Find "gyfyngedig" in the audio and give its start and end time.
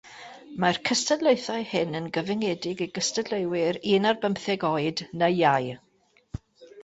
2.15-2.81